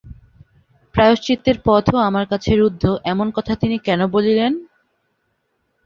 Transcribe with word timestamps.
প্রায়শ্চিত্তের 0.95 1.57
পথও 1.65 1.97
আমার 1.99 2.25
কাছে 2.27 2.51
রুদ্ধ 2.55 2.83
এমন 3.03 3.27
কথা 3.31 3.53
তিনি 3.55 3.77
কেন 3.79 4.01
বলিলেন? 4.07 4.51